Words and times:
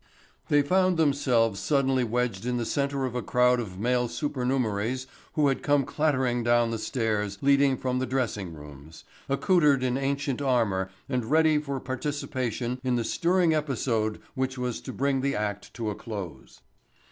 They 0.49 0.63
found 0.63 0.97
themselves 0.97 1.59
suddenly 1.59 2.03
wedged 2.03 2.43
in 2.43 2.57
the 2.57 2.65
center 2.65 3.05
of 3.05 3.13
a 3.13 3.21
crowd 3.21 3.59
of 3.59 3.77
male 3.77 4.07
supernumeraries 4.07 5.05
who 5.33 5.47
had 5.47 5.61
come 5.61 5.85
clattering 5.85 6.43
down 6.43 6.71
the 6.71 6.79
stairs 6.79 7.37
leading 7.43 7.77
from 7.77 7.99
the 7.99 8.07
dressing 8.07 8.51
rooms, 8.51 9.03
accoutered 9.29 9.83
in 9.83 9.97
ancient 9.99 10.41
armour 10.41 10.89
and 11.07 11.29
ready 11.29 11.59
for 11.59 11.79
participation 11.79 12.79
in 12.83 12.95
the 12.95 13.03
stirring 13.03 13.53
episode 13.53 14.19
which 14.33 14.57
was 14.57 14.81
to 14.81 14.91
bring 14.91 15.21
the 15.21 15.35
act 15.35 15.71
to 15.75 15.91
a 15.91 15.95
close. 15.95 16.61